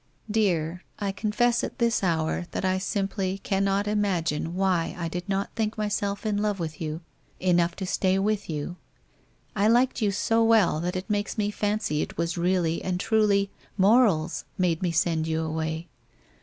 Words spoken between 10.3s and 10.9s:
well,